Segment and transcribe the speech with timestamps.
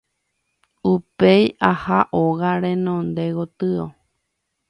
[0.91, 3.85] Upéi aha óga renonde gotyo.